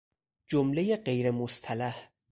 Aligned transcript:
جملهی 0.47 0.95
غیر 0.95 1.31
مصطلح 1.31 2.11